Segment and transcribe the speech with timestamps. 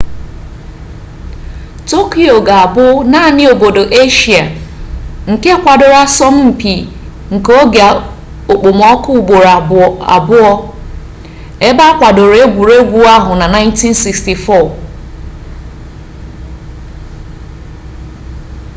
[1.89, 4.43] tokyo ga-abụ naanị obodo eshia
[5.31, 6.73] nke kwadoro asọmpi
[7.33, 7.81] nke oge
[8.53, 9.49] okpomọkụ ugboro
[10.17, 10.51] abụọ
[11.67, 14.67] ebe akwadoro egwuregwu ahụ na 1964